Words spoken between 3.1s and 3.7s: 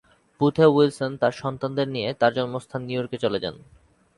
চলে যান।